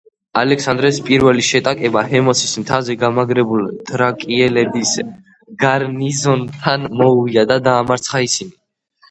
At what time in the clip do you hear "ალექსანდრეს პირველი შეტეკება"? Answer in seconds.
0.41-2.01